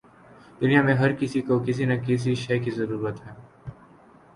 دنیا 0.61 0.81
میں 0.81 0.93
ہر 0.93 1.11
کسی 1.13 1.41
کو 1.41 1.59
کسی 1.59 1.85
نہ 1.85 1.93
کسی 2.07 2.35
شے 2.35 2.59
کی 2.59 2.71
ضرورت 2.71 3.25
ہے۔ 3.25 3.33